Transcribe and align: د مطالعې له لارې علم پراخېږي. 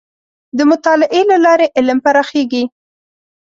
د 0.57 0.59
مطالعې 0.71 1.21
له 1.31 1.37
لارې 1.45 1.67
علم 1.77 1.99
پراخېږي. 2.05 2.63